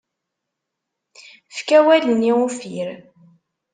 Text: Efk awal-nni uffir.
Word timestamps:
Efk 1.51 1.69
awal-nni 1.77 2.31
uffir. 2.45 2.89